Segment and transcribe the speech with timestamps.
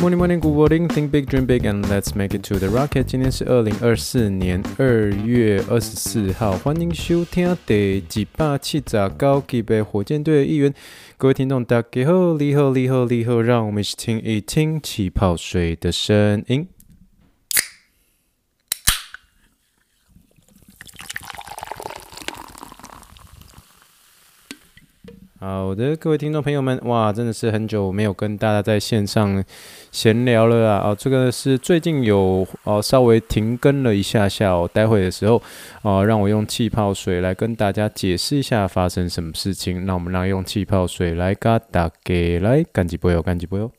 [0.00, 0.88] Morning, morning, good morning.
[0.88, 3.04] Think big, dream big, and let's make it to the rocket.
[3.04, 10.72] 今天是二零二四年二月二十四号，欢迎收听第几把气炸高级别火箭队的一员。
[11.18, 16.66] 各位听众，大家好，你好，你好，你好，让我们一起听一听气泡水的声音。
[25.42, 29.42] 好的，各位听众朋友们，哇，真的是很久没有跟大家在线上
[29.90, 30.90] 闲聊了啊！
[30.90, 35.40] 哦，这个是最近有哦稍微停更了一下下哦，待会的时候
[35.80, 39.86] 哦，让我用气泡水来跟大家解释一下发生什么事情。
[39.86, 43.70] 那我们来用气泡水来给大家来干几杯哦，干几杯哦。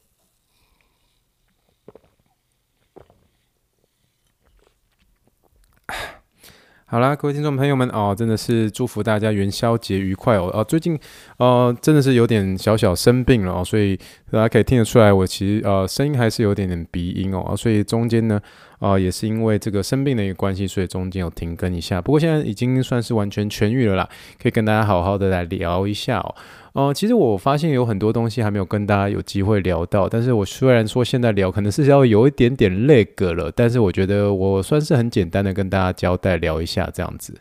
[6.92, 10.52] 好啦，各位听众朋友们哦，真的是祝福大家元宵节愉快哦！
[10.54, 11.00] 哦，最近
[11.38, 13.98] 呃真的是有点小小生病了哦，所以
[14.30, 18.38] 大家可以听得出来，我其实呃声音还是有点点鼻音哦，所以中间呢
[18.82, 22.02] 啊、也是因为这个生病的一个关系，所以中间有停更一下。
[22.02, 24.10] 不过现在已经算是完全痊愈了啦，
[24.42, 26.36] 可以跟大家好好的来聊一下哦。
[26.74, 37.36] 哦，其实我发现有很多东西还没有跟大家有机会聊到，但是我虽然说现在聊可能是要有一点点累个了，但是我觉得我算是很简单的跟大家交代聊一下这样子。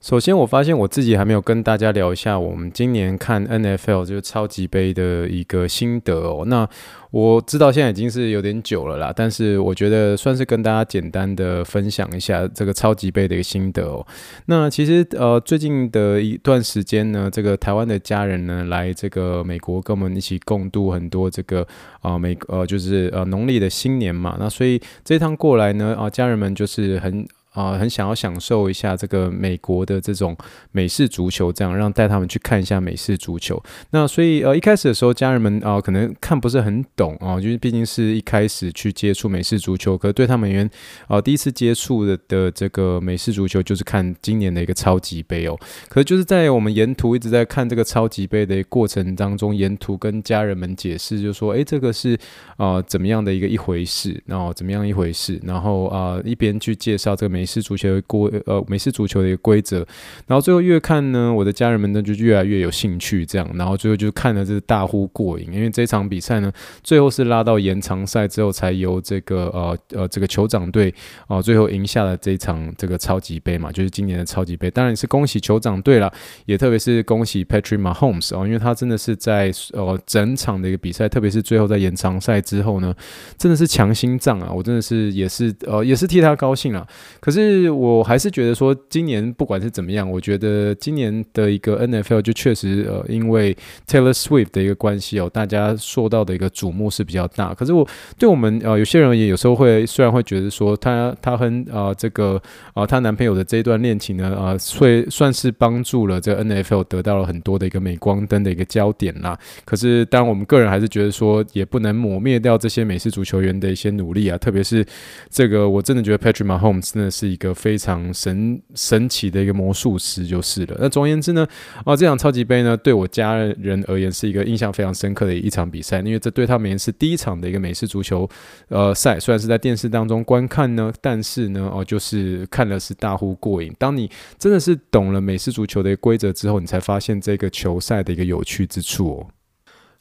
[0.00, 6.44] 首先，我发现我自己还没有跟大家聊一下我们今年看 NFL 就是超级杯的一个心得哦。
[6.46, 6.66] 那
[7.10, 14.06] 我知道现在已经是有点久了啦，但是我觉得算是跟大家简单的分享一下这个超级杯的一个心得哦。
[14.46, 21.62] 那其实呃最近的一段时间呢，这个台湾的家人呢来这个美国跟我们一起共度很多这个
[22.00, 24.36] 啊、呃、美呃就是呃农历的新年嘛。
[24.38, 27.26] 那所以这趟过来呢啊、家人们就是很。
[27.52, 30.36] 啊、很想要享受一下这个美国的这种
[30.70, 33.60] 美式足球，这样让带他们去看一下美式足球。
[33.90, 40.70] 那所以呃，一开始的时候，家人们啊、可能看不是很懂啊、就是毕竟是一开始去接触美式足球，可是对他们而言
[41.08, 45.58] 啊，第一次接触的的这个美式足球就是看今年的一个超级杯哦。
[45.88, 52.14] 可是就是在我们沿途一直在看这个超级杯的过程当中，沿途跟家人们解释，就说，哎，这个是
[52.56, 57.47] 啊、呃、怎么样的一个一回事，然后怎么样一回事，然后啊、一边去介绍这个美。
[57.48, 59.78] 是足球的规呃，美式足球的一个规则，
[60.26, 70.94] 然后最后越看呢，我的家人们呢就越来越有兴趣，这样，然后最后就看了这大呼过瘾，因为这场比赛呢，最后是拉到延长赛之后，才由这个呃呃这个酋长队
[71.26, 76.12] 啊、最后赢下了这一场这个超级杯嘛，就是今年的超级杯，当然是恭喜酋长队了，
[76.44, 82.94] 也特别是恭喜 Patrick Mahomes 哦，因为他真的是在呃整场的一个比赛，特别是最后在延长赛之后呢，
[83.38, 86.86] 真的是强心脏啊，我真的是也是呃也是替他高兴啊。
[87.28, 93.54] 可是我还是觉得说，今年不管是怎么样，我觉得今年的一个 NFL 就确实呃，因为
[93.86, 97.52] Taylor Swift 的一个关系哦，大家受到的一个瞩目是比较大。
[97.52, 97.86] 可是我
[98.18, 102.40] 对我们呃有些人也有时候会虽然会觉得说，他他和呃这个
[102.72, 109.38] 呃她男朋友的这一段恋情呢，呃会算是帮助了这个 NFL 得到了很多的一个镁光灯的一个焦点啦。
[109.66, 114.82] 可是当然我们个人还是觉得说，也不能抹灭掉这些美式足球员的一些努力啊，特别是
[115.28, 117.17] 这个我真的觉得 Patrick Mahomes 真的是。
[117.18, 120.76] 是一个非常神神奇的一个魔术师，就是了。
[120.78, 121.44] 那总而言之呢，
[121.84, 128.28] 啊，这场超级杯呢，对我家人而言是一个印象非常深刻的一场比赛，因为这对他们而言是第一场的一个美式足球
[128.68, 129.18] 呃赛。
[129.18, 133.74] 虽然是在电视当中观看呢，但是呢，哦，就是看了是大呼过瘾。
[133.78, 134.08] 当你
[134.38, 139.26] 真的是懂了美式足球的规则之后，你才发现这个球赛的一个有趣之处哦。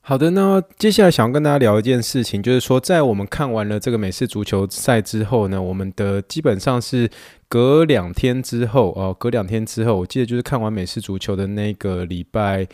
[0.07, 7.09] 好的，那接下来想要跟大家聊一件事情，就是说，在我们看完了这个美式足球赛之后呢，我们的基本上是
[7.49, 12.65] 隔两天之后哦，隔两天之后，我记得就是看完美式足球的那个礼拜。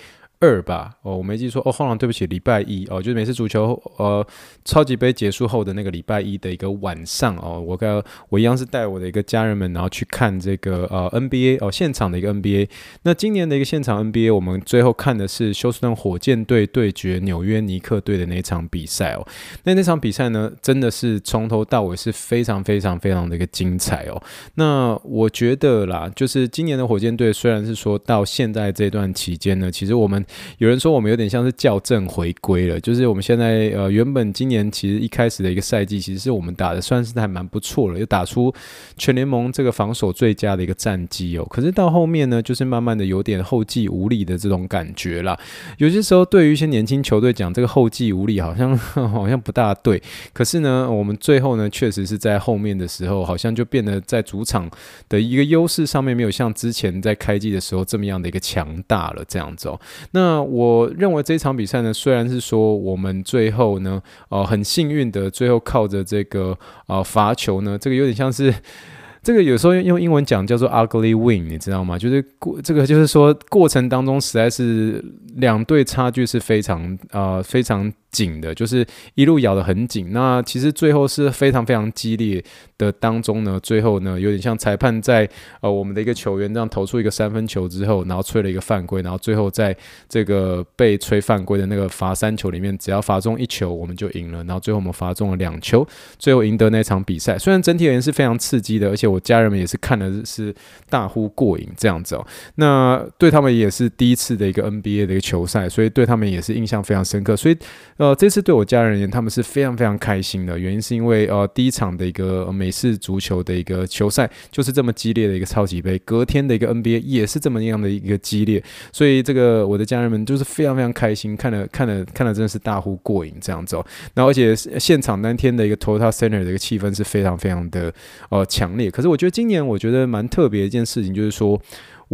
[0.44, 4.26] 二吧，哦，我没记错，哦，后来对不起，礼拜一哦，就是每次足球呃
[4.66, 12.68] 超级杯结束后的那个礼拜一的一个晚上哦，我跟我一样是带我的一个家人们，然后去看这个呃 NBA 哦现场的一个 NBA。
[13.04, 19.26] 那今年的一个现场 NBA，我们最后看的是休斯顿火箭队对决纽约尼克队的那一场比赛哦。
[19.64, 24.22] 那那场比赛呢，真的是从头到尾是非常非常非常的一个精彩哦。
[24.56, 30.26] 那我觉得啦，就是今年的火箭队虽然是说到现在这段期间呢，其实我们
[30.58, 38.54] 有人说我们有点像是校正回归了，就是我们现在呃原本今年其实一开始的一个赛季，其实是我们打的算是还蛮不错了，又打出
[38.98, 41.46] 全联盟这个防守最佳的一个战绩哦。
[41.50, 45.38] 可是到后面呢，就是慢慢的有点后继无力的这种感觉啦。
[45.78, 48.78] 有些时候对于一些年轻球队讲这个后继无力，好像
[49.12, 50.02] 好像不大对。
[50.34, 54.70] 可是呢，我们最后呢，确实是在后面的时候，好像就变得在主场
[55.10, 59.80] 的一个优势上面没有像之前在开季的时候这么样的一个强大了，这样子哦。
[60.12, 68.54] 那那我认为这场比赛呢，虽然是说我们最后呢，呃，很幸运的最后靠着这个呃罚球呢，这个有点像是
[69.22, 71.98] 这个有时候用英文讲叫做 ugly win，你知道吗？
[71.98, 75.04] 就是过这个就是说过程当中实在是
[75.36, 77.92] 两队差距是非常呃非常。
[78.14, 80.14] 紧的，就是一路咬得很紧。
[80.14, 82.42] 那其实最后是非常非常激烈
[82.78, 85.28] 的当中呢，最后呢有点像裁判在
[85.60, 89.76] 呃我们的一个球员这样投出一个三分球之后，然后吹了一个犯规，然后最后在
[90.08, 94.44] 这个被吹犯规的那个罚三球里面，只要罚中一球我们就赢了。
[94.44, 95.86] 然后最后我们罚中了两球，
[96.20, 97.38] 最后赢得那场比赛。
[97.38, 100.54] 虽然整体而言是非常刺激的，而且我家人们也是看的是
[100.90, 102.26] 大呼过瘾这样子哦。
[102.56, 107.36] 那对他们也是第一次的一个 NBA 的一个球赛，所以对他们也是印象非常深刻。
[107.36, 107.58] 所以。
[108.04, 110.60] 呃，这次对我家人而言，他们是非常非常开心的。
[110.60, 118.62] 原因是因为呃，第一场的一个美式足球的一个球赛就是这么激烈的一个超级杯，隔天的一个 NBA 也是这么样的一个激烈，
[118.92, 123.86] 所以这个我的家人们就是非常非常开心，看了看了看了真的是大呼过瘾这样子哦。
[124.14, 127.94] 然后而且现 场当天的一个 Toyota Center 的一个气氛是非常非常的
[128.28, 128.92] 呃强烈。
[128.92, 131.58] 可是我觉得今年我觉得蛮特别的一件事情就是说。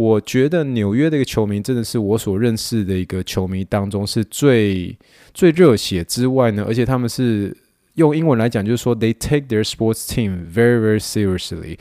[0.00, 4.96] 我觉得纽约的一个球迷真的是我所认识的一个球迷当中是最
[5.34, 7.54] 最热血之外呢，而且他们是
[7.96, 11.76] 用英文来讲，就是说 they take their sports team very very seriously。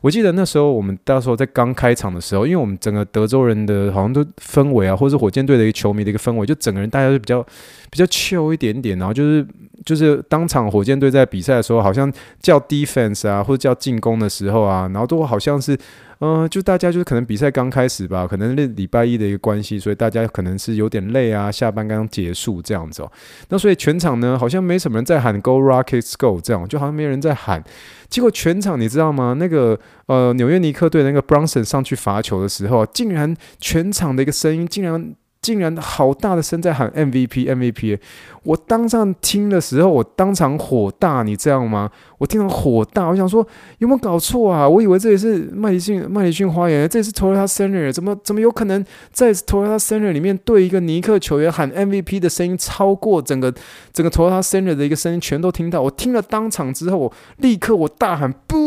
[0.00, 7.42] 我记得那时候我们到时候在刚开场的时候，因为我们整个德州人的好像都氛围啊，或者是火箭队的一个球迷的一个氛围，就整个人大家都比较
[7.90, 9.46] 比较 chill 一点点，然后就是
[9.84, 15.76] 就是当场火箭队在比赛的时候，好像叫 defense 啊，或者叫进攻的时候啊，然后都好像是。
[16.22, 23.10] 嗯、就大家就是可能比赛刚开始吧，可能是礼拜一的一个关系，所以大家可能是有点累啊，下班刚结束这样子哦。
[23.48, 27.64] 那所以全场呢，好像没什么人在喊 “Go Rockets Go” 这样，就好像没人在喊。
[28.10, 29.34] 结果全场你知道吗？
[29.38, 35.14] 那个呃纽约尼克队那个 Bronson 上去罚球的时候，竟然全场的一个声音竟然。
[35.42, 37.98] 竟然好大的声在喊 MVP MVP，
[38.42, 41.90] 我当场听的时候，我当场火大，你知道吗？
[42.18, 43.46] 我听到火大，我想说
[43.78, 44.68] 有没有搞错啊？
[44.68, 53.52] 我以为这里是麦迪逊麦迪逊花园，这里是 Toyota Center，怎么怎么有可能在 Toyota Center 里面对一个尼克球员喊 MVP 的声音超过整个
[53.94, 55.80] 整个 Toyota Center 的一个声音全都听到？
[55.80, 58.58] 我听了当场之后，我立刻我大喊不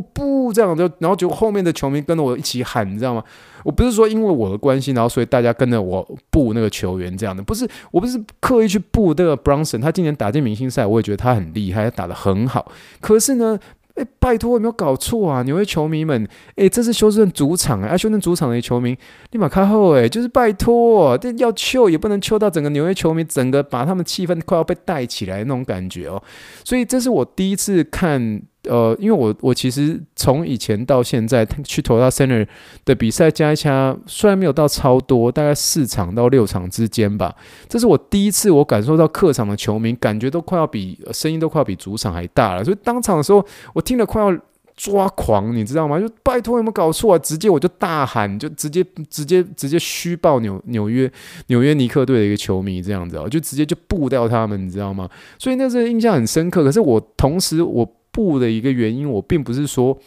[0.00, 3.22] 不这样就，然后就后面的球迷跟着我一起喊，你知道吗？
[3.64, 12.70] 我不是说因为我的关系，然后所以大家跟着我布那个球员这样的，不是，我不是刻意去布这个 Brunson，他今年打进明星赛，我也觉得他很厉害，他打得很好。
[13.00, 13.58] 可是呢，
[13.96, 15.42] 诶，拜托有没有搞错啊？
[15.42, 18.96] 纽约球迷们，诶，这是休斯顿主场啊，休斯顿主场的球迷
[19.32, 26.22] 立马开后，诶，就是拜托，这要秋也不能秋到整个纽约球迷整个把他们气氛快要被带起来那种感觉哦。
[26.64, 28.42] 所以这是我第一次看。
[28.68, 32.46] 呃，因为我我其实从以前到现在去投到 Center
[32.84, 37.34] 的比赛加一加，虽然没有到超多，大概四场到六场之间吧。
[37.68, 42.64] 这是我第一次我感受到客场的球迷感觉都快要比声音都快要比主场还大了。
[42.64, 44.36] 所以当场的时候，我听了快要
[44.76, 45.98] 抓狂，你知道吗？
[45.98, 47.18] 就拜托有没有搞错啊？
[47.18, 51.10] 直接我就大喊，就直接直接直接虚报纽纽约
[51.46, 55.08] 纽约尼克队的一个球迷这样子哦，就直接就布掉他们，你知道吗？
[55.38, 56.62] 所以那时候印象很深刻。
[56.62, 57.90] 可是我同时我。
[58.16, 59.98] 不的一个原因，我并不是说。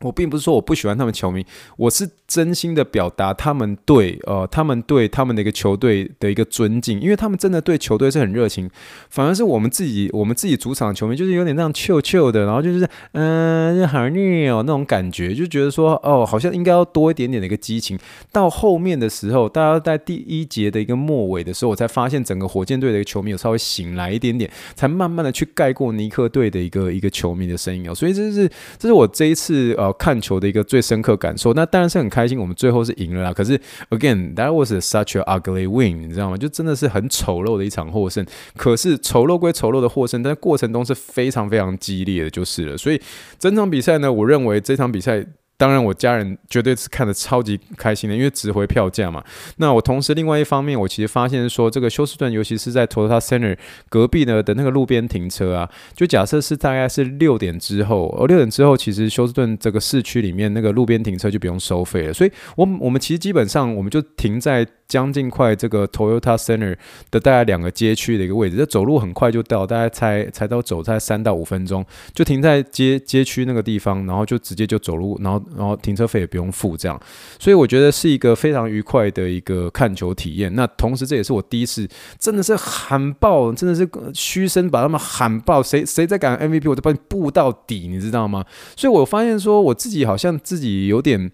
[0.00, 1.44] 我并不是说我不喜欢他们球迷，
[1.76, 8.70] 我是真心的表达他们对呃他们对他们的一个球队的一个尊敬，因为他们真的对球队是很热情。
[9.10, 17.98] 反而是我们自己我们自己主场的球迷就是有点那样臭臭的，然后就是嗯好虐哦那种感觉，就觉得说哦好像应该要多一点点的一个激情。
[18.32, 27.94] 到后面的时候，大家在第一节的一个末尾的时候，我才发现整个火箭队的一个球迷有稍微醒来一点点，才慢慢的去盖过尼克队的一个一个球迷的声音哦。
[27.94, 29.89] 所以这是这是我这一次呃。
[29.92, 33.32] 看球的一个最深刻感受，那当然是很开心，我们最后是赢了啦。
[33.32, 33.58] 可是
[33.90, 36.36] ，again，that was such a ugly win，你知道吗？
[36.36, 38.24] 就真的是很丑陋的一场获胜。
[38.56, 42.76] 可是丑陋归丑陋的获胜，但过程中是非常非常激烈的，就是了。
[42.76, 43.00] 所以
[43.38, 45.24] 整场比赛呢，我认为这场比赛
[45.60, 49.22] 当然我家人绝对是看得超级开心的，因为值回票价嘛。
[49.58, 53.54] 那我同时另外一方面，我其实发现说，这个休斯顿，尤其是在 Toyota Center
[53.90, 62.12] 隔壁呢的那个路边停车啊，就假设是大概是六点之后，而六点之后，其实休斯顿这个市区里面那个路边停车就不用收费了。
[62.14, 64.66] 所以，我我们其实基本上我们就停在。
[64.90, 66.76] 将近快这个 Toyota Center
[67.12, 77.00] 的大概两个街区的一个位置，这走路很快就到，大概才才到走才三到五分钟，就停在街街区那个地方，然后就直接就走路，然后然后停车费也不用付，这样，
[77.38, 80.54] 所以我觉得是一个非常愉快的一个看球体验。
[80.54, 81.88] 那同时这也是我第一次
[82.18, 88.44] 真的是喊爆，真的是嘘声把他们喊爆，谁谁在敢 MVP，我就把你布到底，你知道吗？
[88.76, 91.30] 所以我发现说我自己好像自己有点。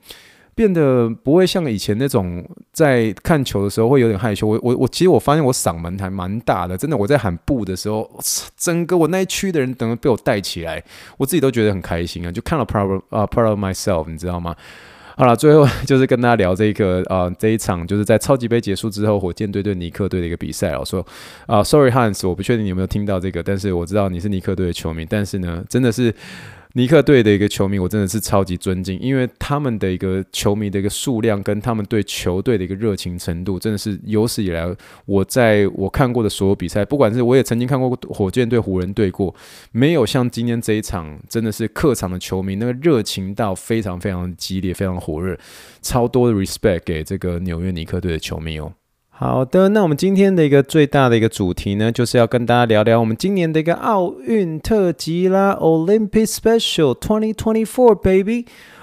[0.56, 4.46] 变得不会像以前那种在看球的时候会有点害羞。
[4.48, 6.96] 我我我，其实我发现我嗓门还蛮大的，真的。
[6.96, 8.10] 我在喊不的时候，
[8.56, 10.82] 整个我那一区的人等于被我带起来，
[11.18, 14.56] 我自己都觉得很开心啊，就看了 proud 啊 proud of myself，你知道吗？
[15.18, 20.74] 好了，最后就是跟大家聊这个啊这一场就是在超级杯结束之后，火箭队对尼克队的一个比赛。
[20.78, 21.06] 我说
[21.44, 26.14] 啊，sorry Hans，我不确定你有没有听到这个，但是我知道你是尼克队的球迷，但是呢，真的是。
[26.76, 34.70] 尼克队的一个球迷，我真的是超级尊敬，因为他们的一个球迷的一个数量，跟他们对球队的一个热情程度，真的是有史以来
[35.06, 39.34] 我在我看过的所有比赛，不管是我也曾经看过火箭队、湖人队过，
[39.72, 45.34] 没有像今天这一场，真的是客场的球迷那个热情到非常非常激烈、非常火热，
[45.80, 48.70] 超多的 respect 给这个纽约尼克队的球迷哦。
[49.18, 57.94] 好的，那我们今天的一个最大的一个主题呢，就是要跟大家聊聊我们今年的一个奥运特辑啦，Olympic Special 2024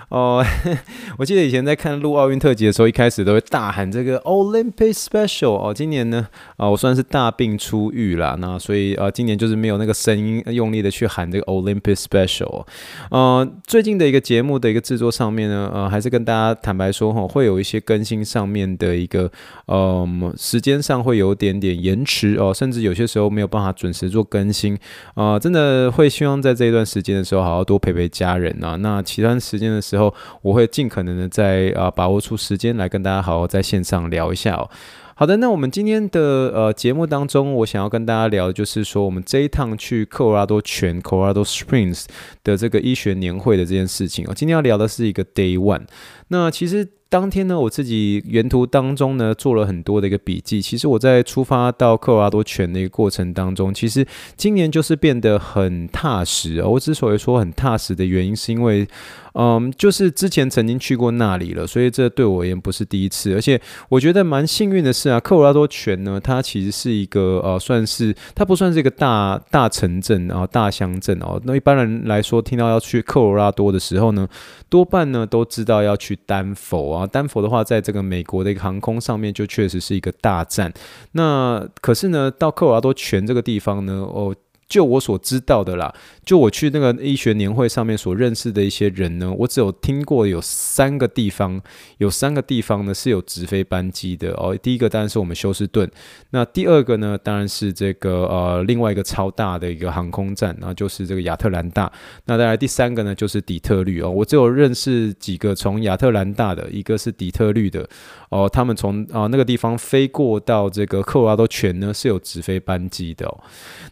[0.09, 0.43] 哦，
[1.17, 5.73] 我记得以前在看录奥运特辑的时候，一开始都会大喊这个 Olympic Special 哦。
[5.73, 12.65] 今年呢，啊，我算是大病初愈啦，那所以呃，今年就是没有那个声音用力的去喊这个 Olympic Special。
[13.11, 19.31] 呃，最近的一个节目的一个制作上面呢，呃，还是跟大家坦白说哈，会有一些更新上面的一个
[19.67, 20.07] 呃
[20.37, 24.77] 时间上会有点点延迟哦，甚至有些时候没有办法准时做更新
[25.13, 28.75] 啊，真的会希望在这一段时间的时候，好好多陪陪家人啊。
[28.77, 30.02] 那其他时间的时候，
[30.41, 34.69] 我会尽可能的在啊把握出时间来跟大家好好在线上聊一下哦。
[35.15, 42.05] 好的，那我们今天的呃节目当中，我想要跟大家聊的就是说，我们这一趟去科罗拉多泉 （Colorado Springs）
[42.43, 44.33] 的这个医学年会的这件事情哦。
[44.35, 45.83] 今天要聊的是一个 Day One。
[46.29, 46.87] 那其实。
[47.13, 50.59] 当天呢，我自己沿途当中呢做了很多的一个笔记。
[50.59, 54.03] 其实我在出发到科罗拉多泉的一个过程当中，其实
[54.35, 56.63] 今年就是变得很踏实。
[56.63, 58.87] 我之所以说很踏实的原因，是因为，
[59.33, 63.33] 嗯，就是之前曾经去过那里了，所以这对我而言不是第一次。
[63.33, 63.59] 而且
[63.89, 71.41] 我觉得蛮幸运的是啊，科罗拉多泉呢，它其实是一个呃，算是它不算是一个大大城镇啊，大乡镇哦。
[71.45, 74.27] 那一般人来说，听到要去科罗拉多的时候呢，
[74.69, 77.07] 多半呢都知道要去丹佛啊。
[77.07, 80.71] 丹佛的话，在这个美国的一个航空上面，就确实是一个大站。
[81.13, 84.35] 那可是呢，到科罗拉多泉这个地方呢，哦。
[84.69, 85.93] 就我所知道的啦，
[86.25, 91.61] 就我去那个医学年会上面所认识的一些人呢，我只有听过有三个地方，
[91.97, 94.57] 有三个地方呢是有直飞班机的哦。
[94.61, 95.89] 第一个当然是我们休斯顿，
[96.31, 101.91] 那第二个呢当然是这个呃另外一个超大的一个航空站，然后就是这个亚特兰大。
[102.25, 107.87] 那当然第三个呢就是底特律哦，我只有认识几个从亚特兰大的，一个是底特律的
[108.29, 113.43] 哦，他们从啊那个地方飞过到这个科罗拉多泉呢是有直飞班机的哦。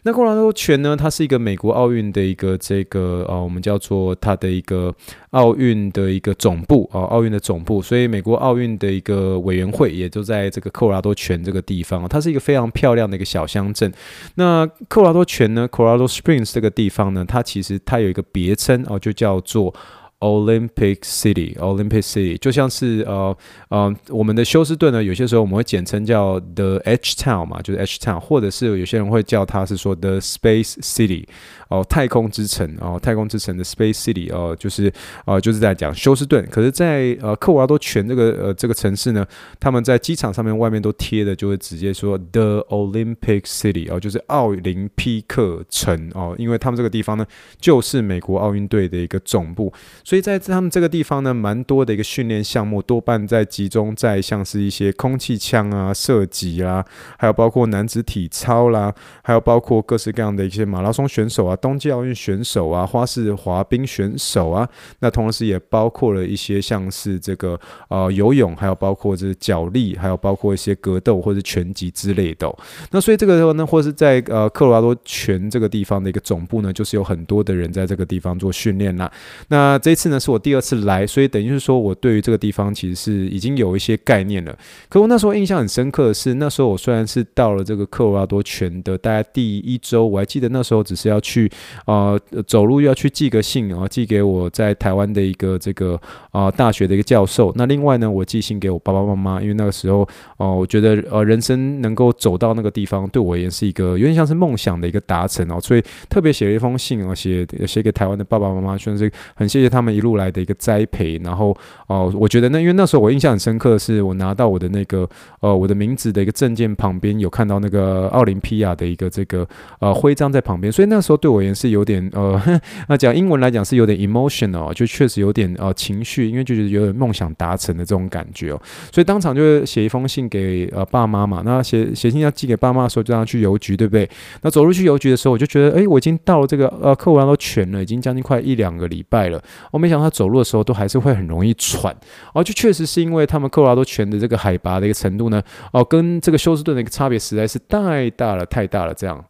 [0.04, 4.94] 那科罗拉多泉呢，它是一个美国奥运的一个这个呃，我们叫做它的一个
[5.30, 7.82] 奥运的一个总部啊，奥运的总部。
[7.82, 12.08] 所以美国奥运的一个委员会也就在这个科罗拉多泉这个地方。
[12.08, 13.92] 它是一个非常漂亮的一个小乡镇。
[14.36, 19.74] 那科罗拉多泉呢，Colorado Springs 这个地方呢，它其实它有一个别称哦，就叫做。
[20.22, 23.36] Olympic City，Olympic City 就像是呃
[23.70, 31.24] 呃，我们的休斯顿呢，有些时候我们会简称叫 The H Town 嘛，就是 H Town，或者是有些人会叫它是说 The Space City。
[31.72, 34.92] 哦，太空之城哦，太空之城的 Space City 哦，就是
[35.24, 36.46] 呃，就是在讲休斯顿。
[36.50, 39.26] 可是在，呃科罗拉多泉这个呃这个城市呢，
[39.58, 47.24] 他们在机场上面外面都贴的，就会直接说 The Olympic City 哦，就是奥林匹克城哦，因为他们这个地方呢，
[47.58, 49.72] 就是美国奥运队的一个总部，
[50.04, 56.84] 所以在他们这个地方呢，蛮多的一个训练项目，多半在集中在像是一些空气枪啊、射击啊，
[57.16, 61.56] 还有包括男子体操啦，还有包括各式各样的一些马拉松选手啊。
[61.62, 72.52] 冬季奥运选手啊，花式滑冰选手啊，那同时也包括了一些像是这个呃游泳，还有包括这脚力，还有包括一些格斗或者拳击之类的。
[72.90, 79.10] 那所以这个时候呢，或是在呃科罗拉多泉这个地方的一个总部呢，就是有很多的人在这个地方做训练啦。
[79.46, 84.58] 那这次呢是我第二次来，所以等于是说我对于这个地方其实是已经有一些概念了。
[84.88, 91.41] 可我那时候印象很深刻的是，那时候我虽然是到了这个科罗拉多泉的大概第一周，我还记得那时候只是要去
[91.86, 95.94] 呃走路要去寄个信，啊寄给我在台湾的一个这个
[96.30, 97.52] 啊、呃、大学的一个教授。
[97.56, 100.06] 那另外呢，我寄信给我爸爸妈妈，因为那个时候
[100.36, 111.20] 哦、我觉得呃人生能够走到那个地方，对我也是一个有点像是梦想的一个达成哦，所以特别写了一封信哦，写写给台湾的爸爸妈妈，算是很谢谢他们一路来的一个栽培。
[111.22, 111.56] 然后
[111.86, 115.08] 哦、我觉得那因为那时候我印象很深刻的是，我拿到我的那个
[115.40, 119.46] 呃我的名字的一个证件旁边有看到那个奥林匹亚的一个这个
[119.78, 122.40] 呃徽章在旁边，所以那时候对我而言是有点呃
[122.88, 128.60] 那讲英文来讲是有点 emotional，就确实有点呃情绪，因为就是有点梦想达成的这种感觉哦，
[128.92, 134.08] 所以当场就写一封信给呃爸妈嘛，那写写信要寄给爸妈的时候，就让他去邮局，对不对？
[134.42, 139.42] 那走路去邮局的时候，我就觉得，哎，我已经到了这个呃科罗拉多泉了，已经将近快一两个礼拜了。
[139.70, 141.94] 我没想到他走路的时候都还是会很容易喘，
[142.34, 149.24] 哦，就确实是因为他们科罗拉多泉的这个海拔的一个程度呢，哦，跟这个休斯顿的一个差别实在是太大了，太大了，这样。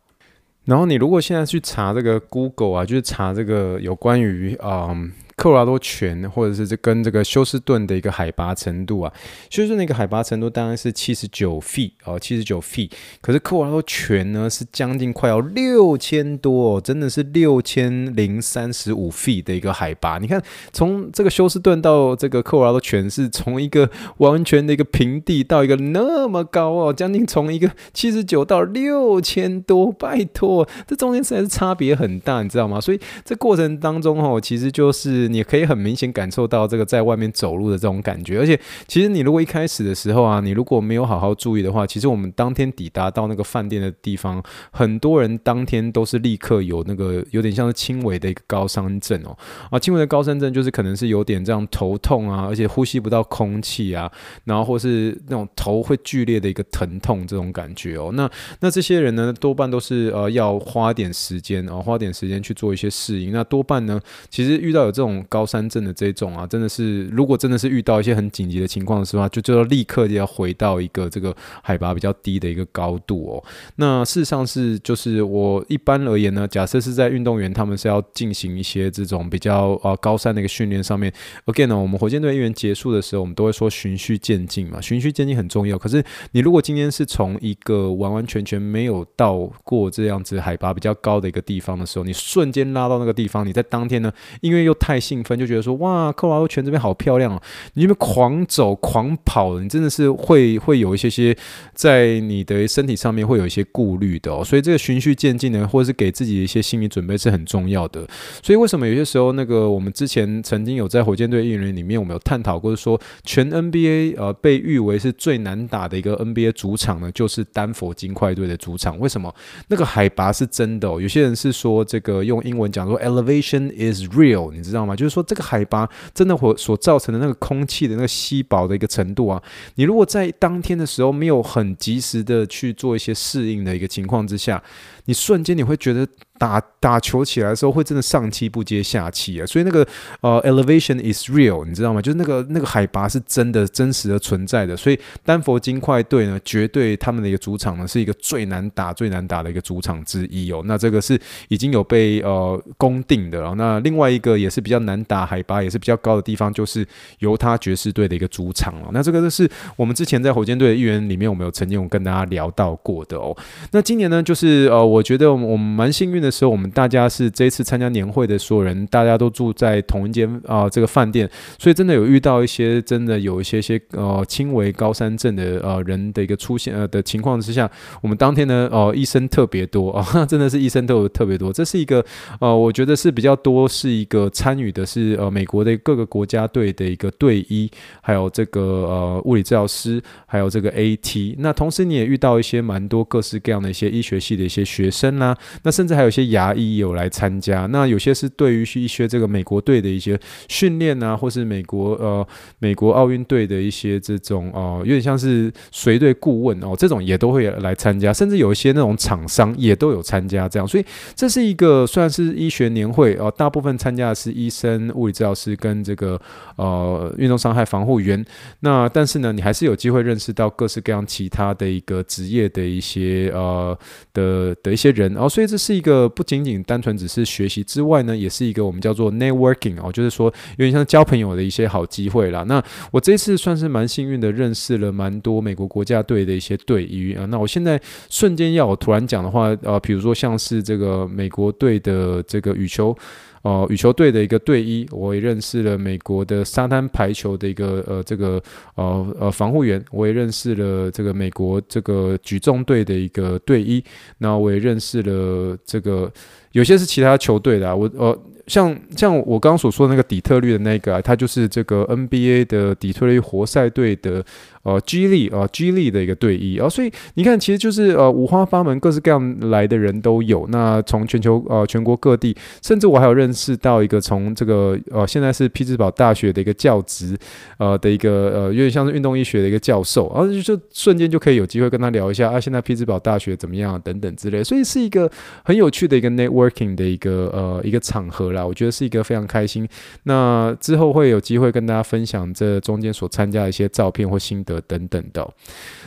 [0.64, 5.11] 然后你如果现在去查这个 Google 啊，就是查这个有关于嗯。
[5.42, 9.12] 科罗拉多泉，或者是这跟这个休斯顿的一个海拔程度啊，
[9.50, 12.92] 休斯顿那个海拔程度当然是七十九 feet 哦，七十九 feet。
[13.20, 20.18] 可是科罗拉多泉呢是将近快要六千多，哦真的是六千零三十五 feet 的一个海拔。
[20.18, 20.40] 你看，
[20.72, 32.80] 从这个休斯顿到这个科罗拉多泉，是从一个完全的一个平地到一个那么高哦，将近从一个七十九到六千多，拜托，这中间实在是差别很大，你知道吗？
[32.80, 35.32] 所以这过程当中哦，其实就是。
[35.33, 49.37] 你可以很明显感受到这个在外面走路的这种感觉，而且其实你如果一开始的时候啊，你如果没有好好注意的话，其实我们当天抵达到那个饭店的地方，很多人当天都是立刻有那个有点像是轻微的一个高山症哦，
[49.71, 54.11] 啊，轻微的高山症就是可能是有点这样头痛啊，而且呼吸不到空气啊，
[54.45, 65.22] 然后或是那种头会剧烈的一个疼痛这种感觉哦，那那这些人呢，多半都是呃要花点时间哦，花点时间去做一些适应，那多半呢，其实遇到有这种。
[65.29, 73.45] 高山症的这种啊，真的是，如果真的是遇到一些很紧急的情况的时候，就就要立刻就要回到一个这个海拔比较低的一个高度哦。
[73.76, 81.12] 那事实上是，就是我一般而言呢，假设是在运动员他们是要进行一些这种比较呃高山的一个训练上面
[81.47, 85.79] ，again 呢，我们火箭队一员结束的时候，我们都会说循序渐进嘛，循序渐进很重要。
[85.79, 86.02] 可是
[86.33, 97.43] 你如果今天是从一个完完全全没有到过这样子海拔比较高的一个地方的时候，你瞬间拉到那个地方，你在当天呢，因为又太兴奋就觉得说哇，科罗拉多泉这边好漂亮哦！
[97.75, 101.37] 你这边狂走狂跑，你真的是会会有一些些
[101.75, 104.45] 在你的身体上面会有一些顾虑的哦。
[104.45, 108.07] 所以这个循序渐进呢，或者是给自己一些心理准备是很重要的。
[108.43, 118.99] 所以为什么有些时候那个我们之前曾经有在火箭队运营里面，我们有探讨过说，全 NBA 呃被誉为是最难打的一个 NBA 主场呢，就是丹佛金块队的主场。
[118.99, 119.35] 为什么？
[119.69, 121.01] 那个海拔是真的哦。
[121.01, 124.91] 有些人是说这个用英文讲说 elevation is real，你知道吗？
[124.94, 125.20] 就是说。
[125.33, 129.42] 这个海拔真的会所造成的那个空气的那个稀薄的一个程度啊，
[129.76, 134.62] 你如果在当天的时候没有很及时的去做一些适应的一个情况之下，
[135.07, 136.07] 你瞬间你会觉得。
[136.42, 139.87] 打打球起来的时候会真的上气不接下气啊，所以那个
[140.22, 142.02] 呃 elevation is real，你知道吗？
[142.02, 144.76] 就是那个那个海拔是真的真实的存在的。
[144.76, 150.61] 所以丹佛金块队呢，绝对他们的一个主场呢是一个最难打最难打的一个主场之一哦。
[150.64, 153.55] 那这个是已经有被呃公定的了。
[153.55, 156.85] 那另外一个也是比较难打，海拔也是比较高的地方，就是
[157.20, 158.88] 犹他爵士队的一个主场了。
[158.92, 163.37] 那这个就是我们之前在火箭队的一员里面，我们有曾经有跟大家聊到过的哦。
[163.70, 166.32] 那今年呢，就是呃，我觉得我们蛮幸运的。
[166.33, 182.05] 时候，我们大家是这一次参加年会的所有人，大家都住在同一间啊、这个饭店，所以真的有遇到一些真的有一些些呃轻微高山症的呃人的一个出现呃的情况之下，我们当天呢哦、医生特别多 啊、真的是医生都有特别多，这是一个
[182.40, 196.21] 呃我觉得是比较多是一个参与的是呃美国的各个国家队的一个队医，还有这个呃物理治疗师，还有这个 AT，那同时你也遇到一些蛮多各式各样的一些医学系的一些学生啦、那甚至还有一些。
[196.28, 202.26] 牙医有来参加，那有些是对于一些这个美国队的一些训练啊，或是美国呃
[202.58, 216.20] 美国奥运队的一些这种哦、有点像是随队顾问哦，这种也都会来参加，甚至有一些那种厂商也都有参加，这样，所以这是一个算是医学年会哦、大部分参加的是医生、物理治疗师跟这个
[216.56, 218.24] 呃运动伤害防护员，
[218.61, 223.76] 那但是呢，你还是有机会认识到各式各样其他的一个职业的一些呃
[224.12, 226.02] 的的一些人哦，所以这是一个。
[226.09, 232.45] 不仅仅单纯只是学习之外呢，也是一个我们叫做 networking 哦，就是说有点像交朋友的一些好机会啦。
[232.47, 237.25] 那我这次算是蛮幸运的，认识了蛮多美国国家队的一些队医啊。
[237.27, 242.97] 那我现在瞬间要我突然讲的话，呃，比如说像是这个美国队的这个羽球。
[243.42, 248.42] 哦，羽球队的一个队医，我也认识了美国的沙滩排球的一个呃这个
[248.76, 253.83] 呃呃防护员，我也认识了这个美国这个举重队的一个队医，
[254.18, 256.11] 那我也认识了这个
[256.52, 258.18] 有些是其他球队的啊，我呃。
[258.48, 264.22] 像像我刚刚所说的那个底特律的那个、啊，他就是这个 NBA 的底特律活塞队的
[264.62, 270.46] 呃激励啊激励的一个队医啊，所以你看，其实就是呃五花八门、各式各样来的人都有。
[270.48, 277.16] 那从全球呃全国各地，甚至我还有认识到一个从这个呃现在是匹兹堡大学的一个教职
[277.59, 285.09] 呃的一个呃有点像是运动医学的一个教授，然后就瞬间就可以有机会跟他聊一下啊，现在匹兹堡大学怎么样等等之类，所以是一个
[285.44, 288.33] 很有趣的一个 networking 的一个呃一个场合。
[288.33, 289.68] 啦，我觉得是一个非常开心。
[290.05, 295.29] 那之后会有机会跟大家分享这中间所参加的一些照片或心得等等的。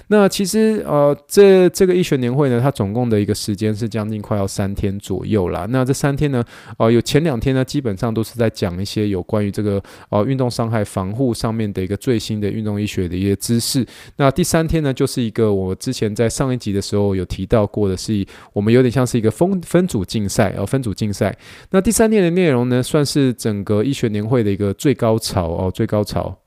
[0.07, 5.65] 那其实呃，这这个医学年会呢，它总共的一个时间是将近快要三天左右啦。
[5.69, 6.43] 那这三天呢，
[6.77, 13.85] 呃，有前两天呢，基本上都是在讲一些有关于这个呃运动伤害防护上面的一个最新的运动医学的一些知识。
[14.17, 21.35] 那第三天呢，就是一个我之前在上一集的时候有提到过的，是我们有点像是一个分分组竞赛哦，分组竞赛。
[21.71, 26.37] 那第三天的内容呢，算是整个医学年会的一个最高潮哦，最高潮。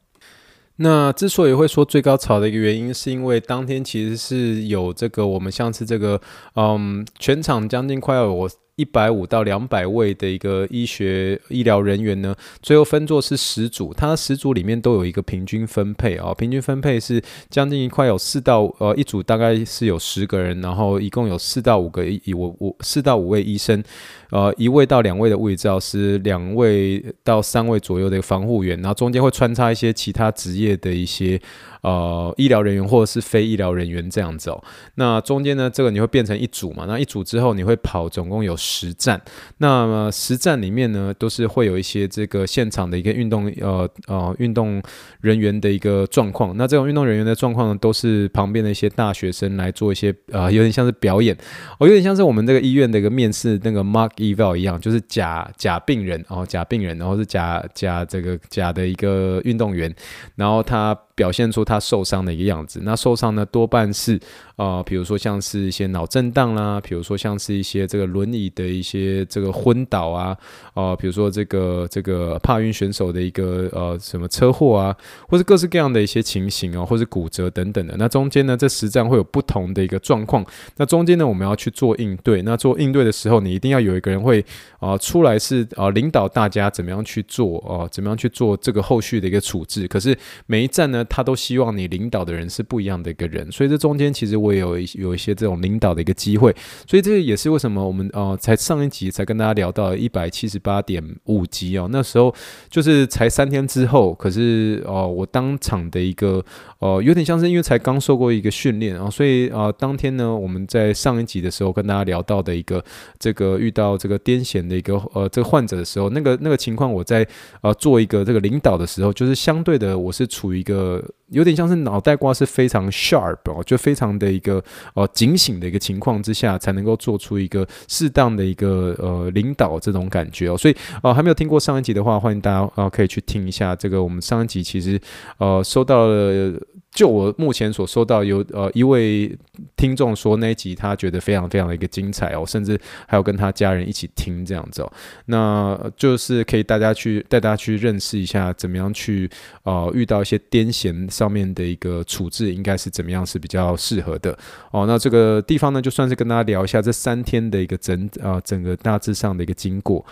[0.81, 6.21] 那之所以会说最高潮的一个原因，是因为当天其实是有这个我们上次这个，
[6.55, 23.83] 嗯，全场将近快要我一百五到两百位的一个医学医疗人员呢，最后分作是十组，它十组里面都有一个平均分配啊，平均分配是将近一块有四到呃一组大概是有十个人，然后一共有四到五个医我我四到五位医生。
[24.31, 31.41] 呃，一位到两位的物理治疗师，两位到三位左右的防护员，然后中间会穿插一些其他职业的一些
[31.83, 34.63] 呃医疗人员或者是非医疗人员这样子哦。
[34.95, 36.85] 那中间呢，这个你会变成一组嘛？
[36.87, 39.21] 那一组之后你会跑，总共有十站。
[39.59, 44.83] 那么十站里面呢，都是会有一些这个现场的一个运动呃呃运动
[45.21, 46.57] 人员的一个状况。
[46.57, 51.37] 那这种运动人员的状况呢，都是旁边的一些大学生来做一些呃有点像是表演，
[51.79, 59.95] 哦，有点像是我们这个医院的一个面试那个 mock eval 一样，就是假假病人，哦假病人，然后是假假这个假的一个运动员，
[60.37, 60.99] 然后他。
[61.19, 64.19] 表现出他受伤的一个样子，那受伤呢，多半是
[64.59, 70.37] 呃，比如说像是一些脑震荡啦，比如说像是一些这个轮椅的一些这个昏倒啊，
[70.75, 74.97] 呃，比如说这个这个帕运选手的一个呃什么车祸啊，
[75.29, 77.95] 或是各式各样的一些情形啊，或是骨折等等的。
[77.97, 80.45] 那中间呢，这实战会有不同的一个状况。
[80.77, 82.43] 那中间呢，我们要去做应对。
[82.43, 84.45] 那做应对的时候，你一定要有一个人会
[84.81, 89.87] 啊、出来是啊、领导大家怎么样去做啊、怎么样去做这个后续的一个处置。
[89.87, 90.17] 可是
[90.47, 96.55] 每一站呢，他都希望你领导的人是不一样的一个人，所以这中间其实我也有一有一些这种领导的一个机会，
[96.87, 102.35] 所以这也是为什么我们呃才上一集才跟大家聊到一百七十八点五级哦，那时候
[102.69, 106.45] 就是才三天之后，可是哦、呃、我当场的一个
[106.79, 112.85] 呃有点像是因为才刚受过一个训练啊，所以啊、当天呢我们在上一集的时候跟大家聊到的一个
[113.19, 117.27] 这个遇到这个癫痫的一个呃这个患者的时候，那个那个情况我在
[117.63, 121.05] 呃做一个这个领导的时候，就是相对的我是处于一个。
[121.31, 124.63] 有点像是脑袋瓜是非常 sharp 哦，就非常的一个
[124.95, 130.57] 呃警醒的一个情况之下，才能够做出一个适当的一个呃领导这种感觉哦。
[130.57, 134.03] 所以呃还没有听过上一集的话，欢迎大家啊可以去听一下这个。
[134.03, 134.99] 我们上一集其实
[135.39, 136.55] 呃收到了。
[136.99, 139.33] 就我目前所收到有呃一位
[139.77, 144.93] 听众说那一集他觉得非常非常的一个精彩哦，甚至还有跟他家人一起听这样子哦，
[145.27, 149.31] 那就是可以大家去带大家去认识一下怎么样去
[149.63, 154.37] 呃遇到一些癫痫上面的一个处置应该是怎么样是比较适合的
[154.73, 154.85] 哦。
[154.85, 160.05] 那这个地方呢就算是跟大家聊一下这三天的一个整呃整个大致上的一个经过。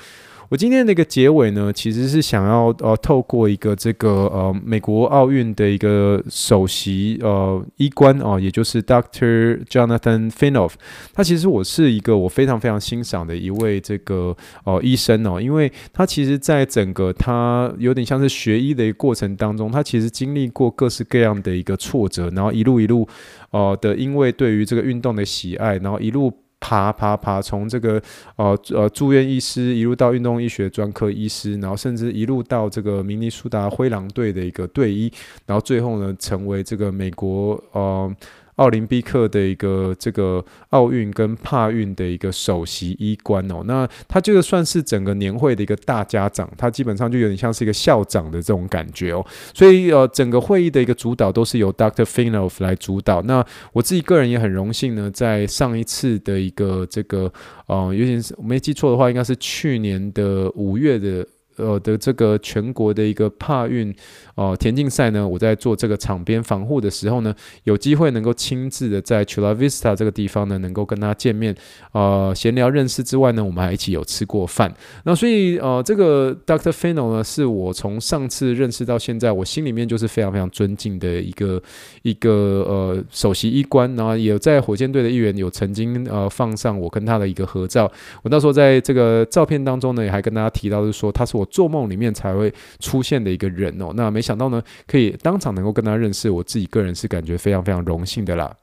[0.48, 10.74] 我今天的一个结尾呢，其实是想要呃透过一个这个呃美国奥运的一个首席呃医官哦、也就是 Doctor Jonathan Finoff，
[11.12, 23.08] 他其实我是一个我非常非常欣赏的一位这个呃医生哦，因为他其实在整个他有点像是学医的一个过程当中，他其实经历过各式各样的一个挫折，然后一路一路
[23.50, 26.32] 呃的因为对于这个运动的喜爱，然后一路。
[26.58, 28.02] 爬爬爬，从这个
[28.36, 35.12] 呃呃住院医师一路到运动医学专科医师，然后甚至一路到这个明尼苏达灰狼队的一个队医，
[35.46, 38.10] 然后最后呢，成为这个美国呃
[38.56, 43.62] 奥林匹克的一个这个奥运跟帕运的一个首席医官哦。
[43.64, 49.24] 那他这个算是整个年会的一个大家长，他基本上就有点像是一个校长的这种感觉哦。
[49.54, 52.04] 所以呃，整个会议的一个主导都是由 Dr.
[52.04, 53.22] Finoff 来主导。
[53.22, 57.32] 那我自己个人也很荣幸呢，在上一次的一个这个
[57.66, 61.26] 呃，有点是没记错的话，应该是去年的五月的。
[61.56, 63.94] 呃的这个全国的一个帕运、
[64.34, 71.54] 呃、田径赛呢，我在做这个场边防护的时候呢，有机会能够亲自的在 Chula Vista 这个地方呢，能够跟他见面，
[71.92, 74.72] 呃闲聊认识之外呢，我们还一起有吃过饭。
[75.04, 76.70] 那所以呃这个 Dr.
[76.70, 81.62] Fino 呢，是我从上次认识到现在，我心里面就是非常非常尊敬的一个
[82.02, 82.30] 一个
[82.68, 87.90] 呃首席医官，然后也有在火箭队的一员有曾经呃放上我跟他的一个合照。
[88.22, 91.45] 我那时候在这个照片当中呢，也还跟大家提到，就是说他是我。
[91.46, 98.54] 做梦里面才会出现的一个人哦，那没想到呢，可以当场能够跟他认识，我自己个人是感觉非常非常荣幸的啦。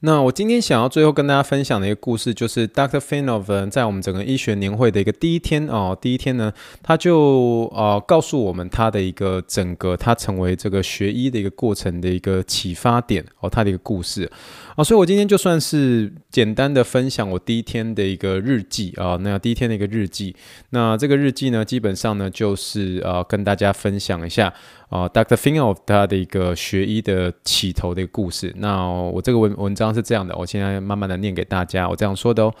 [0.00, 3.00] 那我今天想要最后跟大家分享的一个故事，就是 Dr.
[3.00, 6.52] Finoff 在我们整个医学年会的一个第一天哦，第一天呢，
[6.84, 14.30] 他就呃告诉我们他的一个整个他成为这个学医的一个过程的一个启发点哦，他的一个故事。
[14.76, 20.36] 啊，所以我今天就算是简单的分享我第一天的一个日记啊，那第一天的一个日记，
[20.70, 24.54] 那这个日记呢，基本上呢就是呃跟大家分享一下
[24.88, 25.36] 啊，Dr.
[25.36, 28.52] Finoff 他的一个学医的起头的一个故事。
[28.56, 32.54] 那我这个文文章是这样的，我现在慢慢的念给大家，我这样说的哦。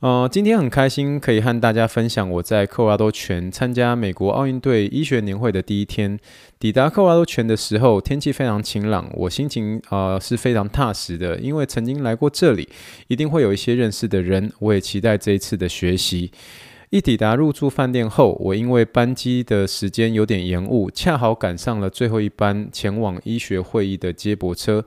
[0.00, 6.16] 呃，今天很开心可以和大家分享我在科罗拉多泉参加美国奥运队医学年会的第一天。
[6.60, 12.68] 抵达科罗拉多泉的时候，天气非常晴朗，我心情呃是非常踏实的，因为曾经来过这里，
[13.08, 14.52] 一定会有一些认识的人。
[14.60, 16.30] 我也期待这一次的学习。
[16.90, 24.82] 一抵达入住饭店后，我因为班机的时间有点延误，恰好赶上了最后一班前往医学会议的接驳车。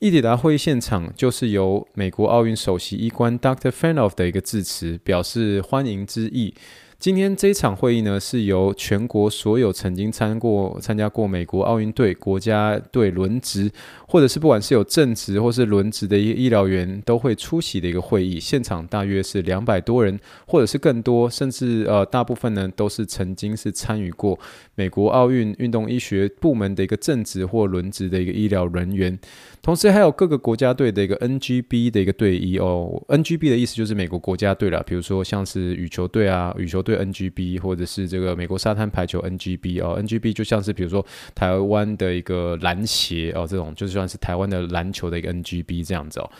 [0.00, 3.70] 一抵达会议现场，就是由美国奥运首席医官 Dr.
[3.70, 6.52] Finoff 的一个致辞，表示欢迎之意。
[6.98, 13.70] 今天这一场会议呢，是由全国所有曾经参过参加过美国奥运队国家队轮值，
[14.10, 18.40] 或者是不管是有正职或是轮职的一个医疗员都会出席的一个会议。
[18.40, 20.18] 现场大约是两百多人，
[20.48, 24.36] 或者是更多，甚至呃大部分呢都是曾经是参与过
[24.74, 29.16] 美国奥运运动医学部门的一个正职或轮职的一个医疗人员。
[29.62, 46.30] 同时还有各个国家队的一个 NGB 的一个队医哦，NGB 的意思就是美国国家队啦，比如说像是羽球队啊，羽球队 NGB，或者是这个美国沙滩排球 NGB 哦，NGB 就像是比如说台湾的一个篮协哦，这种就是算是台湾的篮球的一个 NGB 这样子哦，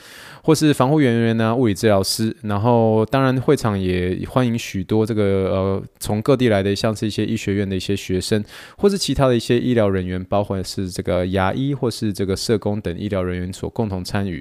[0.43, 8.43] 或是防护人员呢，物理治疗师，然后当然会场也欢迎许多这个呃从各地来的，像是一些医学院的一些学生，
[8.79, 13.11] 或是其他的一些医疗人员，包括是这个牙医或是这个社工等医。
[13.11, 14.41] 医疗人员所共同参与，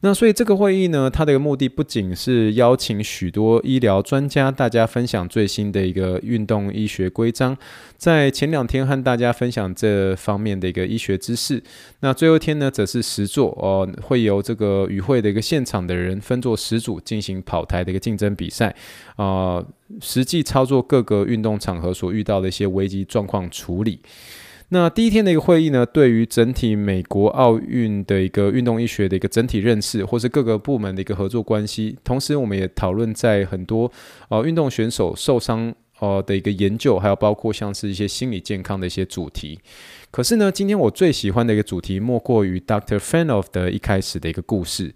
[0.00, 7.56] 那所以这个会议呢，它的一个目的不仅是邀请许多医疗专家，大家分享最新的一个运动医学规章，
[8.02, 11.62] 在前两天和大家分享这方面的一个医学知识，
[12.00, 18.74] 那最后一天呢，则是实座哦，会由这个与会的一个现场的人分作十组进行跑台的一个竞争比赛
[19.14, 19.66] 啊，呃，
[20.00, 24.00] 实际操作各个运动场合所遇到的一些危机状况处理。
[24.70, 33.92] 那第一天的一个会议呢，对于整体美国奥运的一个运动医学的一个整体认识，或是各个部门的一个合作关系，同时我们也讨论在很多
[34.28, 39.60] 呃运动选手受伤呃的一个研究，还有包括像是一些心理健康的一些主题。
[40.10, 44.92] 可是呢，今天我最喜欢的一个主题，莫过于 Doctor Fanoff 的一开始的一个故事。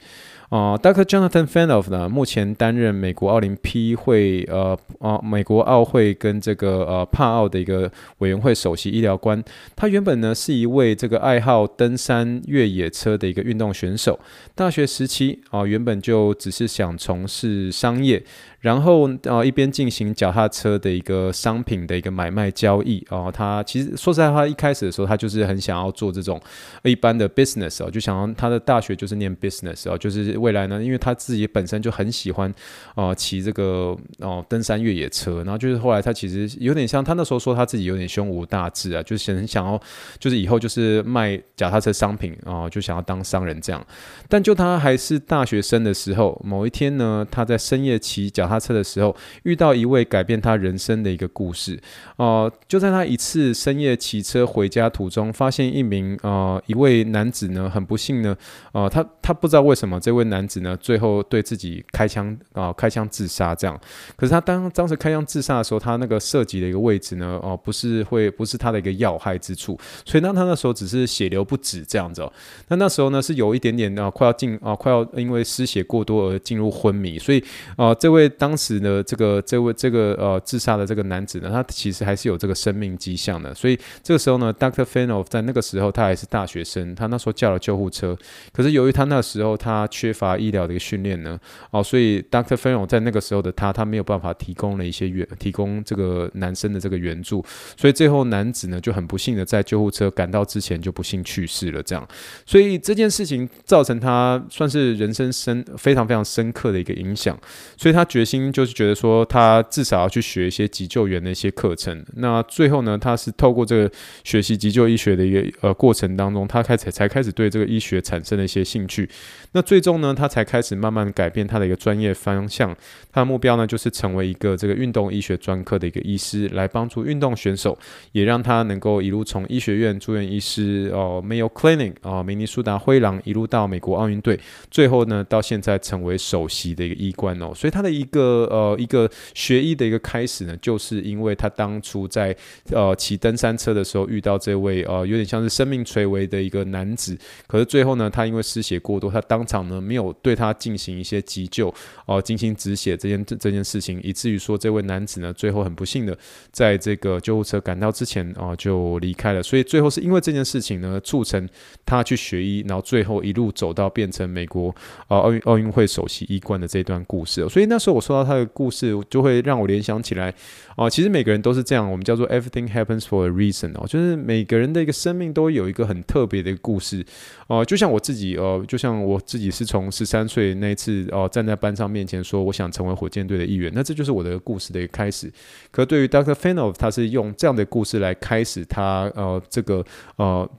[0.48, 1.02] 啊、呃、Dr.
[1.02, 9.42] Jonathan f a n o f 呢，目前担任美国奥林匹会呃啊美国奥会跟这个呃帕奥的一个委员会首席医疗官。
[9.74, 14.18] 他原本呢是一位这个爱好登山越野车的一个运动选手。
[14.54, 18.22] 大学时期啊、原本就只是想从事商业。
[18.60, 26.40] 然后啊，一边进行脚踏车的一个商品的一个买卖交易哦，他其实说实在话，一开始的时候他就是很想要做这种
[26.82, 32.52] 一般的 business 哦，就想要他的大学就是念 business 哦，就是未来呢，因为他自己本身就很喜欢
[32.94, 39.80] 哦骑这个哦登山越野车，然后就是后来他其实有点像他那时候说他自己有点胸无大志啊，就是很想要
[40.18, 43.84] 就是以后就是卖脚踏车商品啊，就想要当商人这样。
[44.28, 51.78] 但就他还是大学生的时候，某一天呢，他在深夜骑脚踏车的时候，遇到一位改变他人生的一个故事。
[52.16, 58.36] 哦、就在他一次深夜骑车回家途中，发现一名呃一位男子呢，很不幸呢，
[58.72, 63.78] 呃，他他不知道为什么这位男子呢，最后对自己开枪啊、开枪自杀这样。
[64.16, 72.32] 可是他当当时开枪自杀的时候，他那个射击的一个位置呢，哦、不是会不是他的一个要害之处，所以当他那时候只是血流不止这样子哦。
[72.68, 77.42] 那那时候呢是有一点点啊、快要进啊、快要因为失血过多而进入昏迷，所以
[77.76, 83.54] 啊、这位当时呢这个这位这个呃自杀的这个男子呢，他其实还是有这个生命迹象的。
[83.54, 84.84] 所以这个时候呢，Dr.
[84.84, 88.16] Fanoff 在那个时候他还是大学生，他那时候叫了救护车，
[88.52, 91.38] 可是由于他那时候他缺乏医疗的一个训练呢，
[91.70, 97.44] 哦，所以 Doctor Fanoff 在那个时候的他，他没有办法提供了一些援，提供这个男生的这个援助，
[97.76, 101.82] 所以最后男子呢就很不幸的在救护车赶到之前就不幸去世了。
[101.82, 102.08] 这样，
[102.46, 107.38] 所以这件事情造成他算是人生深非常非常深刻的一个影响，
[107.76, 112.04] 所以他决心就是觉得说他至少要去学一些急救员的一些课程。
[112.14, 113.90] 那最后呢，他是透过这个
[114.24, 119.08] 学习急救医学的一个呃过程当中，他开始才开始对这个医学产生了一些兴趣。
[119.52, 122.74] 那最终呢，那他才开始慢慢改变他的一个专业方向。
[123.12, 127.76] 他的目标呢，就是成为一个这个运动医学专科的一个医师，来帮助运动选手，
[128.12, 134.38] 也让他能够一路从医学院住院医师哦，Mayo Clinic 啊，明尼苏达灰狼，一路到美国奥运队，
[134.70, 137.52] 最后呢，到现在成为首席的一个医官哦。
[137.54, 142.36] 所以他的一个呃一个学医的一个开始呢，就是因为他当初在
[142.70, 147.16] 呃骑登山车的时候遇到这位呃有点像是生命垂危的一个男子，
[147.46, 151.74] 可是最后呢，他因为失血过多，他当场呢没有对他进行一些急救
[152.06, 152.96] 哦，进行止血。
[152.96, 156.16] 这件这件事情，以至于说这位男子呢，最后很不幸的，
[156.52, 159.42] 在这个救护车赶到之前啊，就离开了。
[159.42, 161.48] 所以最后是因为这件事情呢，促成
[161.84, 164.68] 他去学医，然后最后一路走到变成美国
[165.08, 167.48] 啊奥运奥运会首席医官的这段故事。
[167.48, 170.32] 所以那时候我说到他的故事，就会让我联想起来
[170.76, 177.04] 啊，其实每个人都是这样，我们叫做 everything happens for a reason 哦，就是每个人的一个生命都有一个很特别的故事
[177.46, 185.32] 哦，就像我自己呃，就像我自己是从十三岁那一次哦，站在班上面前说我想成为火箭队的一员，那这就是我的故事的一个开始。
[185.70, 186.34] 可对于 Dr.
[186.34, 189.84] Fano，他是用这样的故事来开始他呃这个
[190.16, 190.50] 呃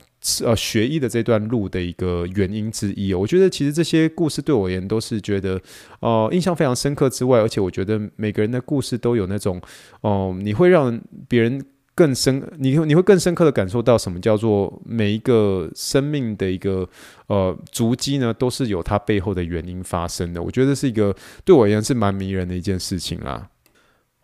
[0.43, 3.13] 呃学医的这段路的一个原因之一。
[3.13, 5.61] 我觉得其实这些故事对我而言都是觉得
[5.99, 9.61] 呃印象非常深刻之外，而且我觉得每个人的故事都有那种
[10.01, 11.63] 哦、你会让别人。
[11.97, 16.87] 更深，你你会更深刻的感受到什么叫做每一个生命的一个
[17.25, 20.43] 呃足迹呢，都是有它背后的原因发生的。
[20.43, 23.49] 我觉得是一个对我而言是蛮迷人的一件事情啦。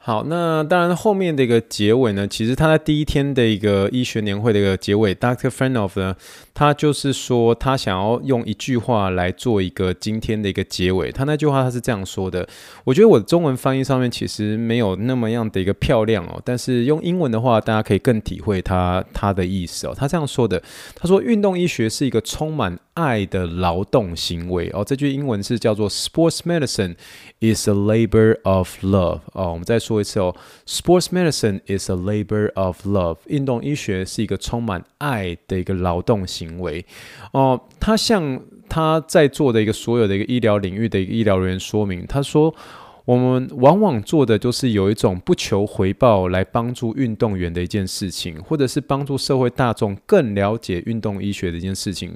[0.05, 5.47] 好，那当然后面的一个结尾呢，其实他在第一天的一个医学年会的一个结尾，Dr.
[5.47, 6.13] Fanoff 呢，
[6.53, 11.09] 他就是说他想要用一句话来做一个今天的一个结尾。
[11.09, 12.45] 他那句话他是这样说的，
[12.83, 19.93] 我觉得我的中文翻译上面其实没有那么样的一个漂亮哦，但是用英文的话，大家可以更体会他他的意思哦。
[19.95, 20.61] 他这样说的，
[20.97, 24.83] 他说运动医学是一个充满爱的劳动行为哦。
[24.85, 26.97] 这句英文是叫做 Sports medicine
[27.43, 29.51] is a labor of love 哦。
[29.51, 29.99] 我们再说。
[29.99, 30.33] 一次哦
[30.65, 33.17] ，Sports medicine is a labor of love。
[33.27, 36.85] 运动医学是一个充满爱的一个劳动行为
[37.33, 37.59] 哦。
[37.79, 42.55] 他向他在座的一个所有的一个医疗领域的一个医疗人员说明，他说。
[43.05, 52.15] 我们往往做的就是有一种不求回报来帮助运动员的一件事情，或者是帮助社会大众更了解运动医学的一件事情。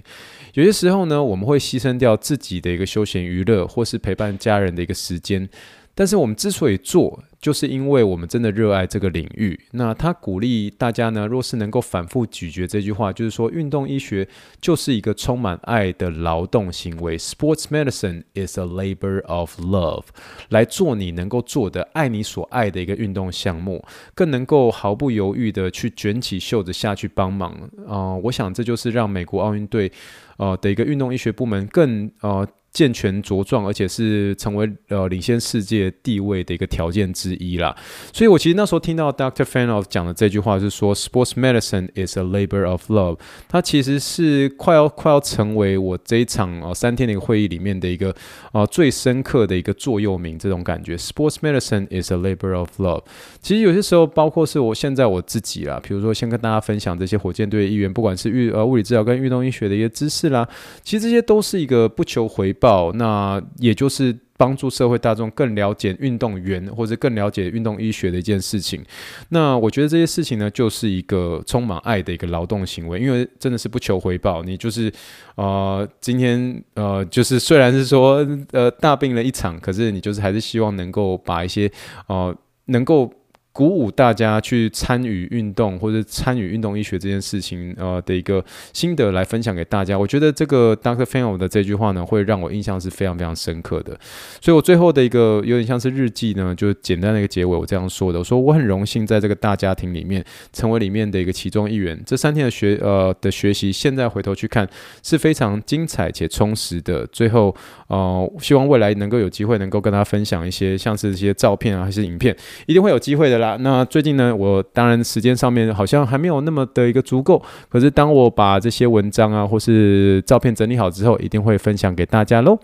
[0.54, 5.50] 有些时候呢，我们会牺牲掉自己的一个休闲娱乐，或是陪伴家人的一个时间。
[5.98, 9.60] 但是我们之所以做，就是因为我们真的热爱这个领域。
[9.72, 14.28] 那他鼓励大家呢，若是能够反复咀嚼这句话，就是说，运动医学
[14.62, 17.18] 就是一个充满爱的劳动行为。
[17.18, 20.04] Sports medicine is a labor of love，
[20.50, 23.84] 来做你能够做的、爱你所爱的一个运动项目，
[24.14, 27.58] 更能够毫不犹豫的去卷起袖子下去帮忙。
[27.88, 29.92] 啊、我想这就是让美国奥运队
[30.38, 32.48] 呃的一个运动医学部门更呃。
[32.78, 37.76] 健全茁壮，而且是成为呃领先世界地位的一个条件之一啦。
[38.13, 39.44] 所以我其实那时候听到 Dr.
[39.44, 43.18] Fanoff 讲的这句话是说，Sports medicine is a labor of love。
[43.48, 48.12] 它其实是快要快要成为我这一场哦、呃、三天的一个会议里面的一个
[48.52, 50.38] 啊、呃、最深刻的一个座右铭。
[50.38, 53.02] 这种感觉，Sports medicine is a labor of love。
[53.42, 60.48] 其实有些时候，包括是我现在我自己啦，比如说先跟大家分享这些火箭队的医员，不管是运呃物理治疗跟运动医学的一些知识啦，
[60.84, 62.66] 其实这些都是一个不求回报。
[62.95, 68.84] 那也就是帮助社会大众更了解运动员，或者更了解运动医学的一件事情。
[69.30, 74.43] 那我觉得这些事情呢，就是一个充满爱的一个劳动行为，因为真的是不求回报。
[74.43, 74.91] 你就是
[75.36, 81.71] 呃，今天呃，就是虽然是说呃大病了一场，可是你就是还是希望能够把一些
[82.08, 83.12] 呃能够。
[83.58, 89.98] 鼓舞大家去参与运动或者参与运动医学这件事情，呃的一个心得来分享给大家。
[89.98, 91.02] 我觉得这个 Dr.
[91.02, 94.00] f a n o 的这句话呢，会让我印象是非常非常深刻的。
[94.39, 101.99] 所以我最后的一个有点像是日记呢，就简单的一个结尾，我这样说的：我说我很荣幸在这个大家庭里面成为里面的一个其中一员。
[102.05, 104.70] 这三天的学呃的学习，现在回头去看
[105.01, 107.08] 是非常精彩且充实的。
[107.08, 107.55] 最后
[107.88, 112.38] 呃，希望未来能够有机会能够跟大家分享一些像是一些照片啊，还是影片，
[112.68, 113.47] 一定会有机会的啦。
[113.56, 122.60] 那最近呢，我当然时间上面好像还没有那么的一个足够，可是当我把这些文章啊或是照片整理好之后，一定会分享给大家喽。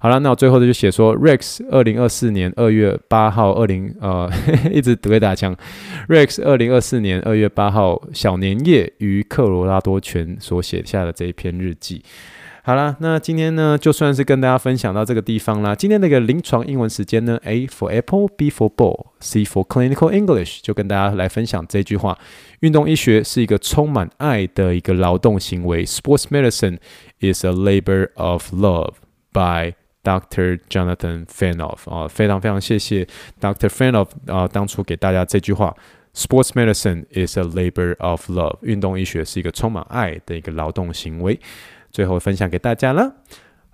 [0.00, 4.28] 好了，那我最后的就写说，Rex 二零二四年二月八号，二零呃
[4.72, 5.54] 一直对打枪
[6.08, 12.02] ，Rex 二零二四年二月八号小年夜于科罗拉多泉所写下的这一篇日记。
[12.64, 15.74] 好啦，那今天呢，就算是跟大家分享到这个地方啦。
[15.74, 22.16] 今天那个临床英文时间呢，A for Apple，B for Ball，C for Clinical English，就跟大家来分享这句话：
[22.60, 25.84] 运动医学是一个充满爱的一个劳动行为。
[25.84, 26.78] Sports medicine
[27.18, 28.92] is a labor of love
[29.32, 30.60] by Dr.
[30.70, 31.90] Jonathan Fanof。
[31.92, 33.08] 啊，非常非常谢谢
[33.40, 33.68] Dr.
[33.68, 35.74] Fanof 啊，当初给大家这句话
[36.14, 38.58] ：Sports medicine is a labor of love。
[38.62, 41.40] 运动医学是一个充满爱的一个劳动行为。
[41.92, 43.14] 最后分享给大家了。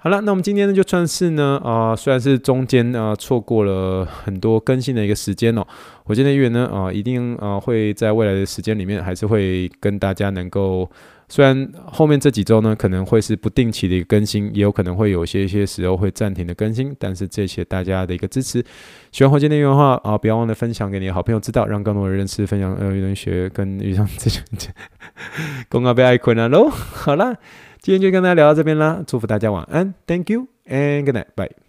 [0.01, 5.67] 好了，那我们今天呢就算是呢啊、虽然是中间啊、错过了很多更新的一个时间哦，
[6.05, 10.89] 火箭的预呢啊、一定啊、会在未来的时间里面还是会跟大家能够，
[11.29, 18.65] 虽然后面这几周呢可能会是不定期的一个更新，也有可能会有些一些时候会暂停的更新，但是谢谢大家的一个支持。
[19.11, 24.41] 喜欢我今天内容的话啊、不要忘了分享给你的好朋友知道，让更多人认识分享呃运动学跟遇上这些
[25.69, 26.69] 公告被爱困了喽。
[26.71, 27.37] 好了。
[27.89, 31.68] 今天就跟大家聊到这边啦，祝福大家晚安，Thank you and good night，bye。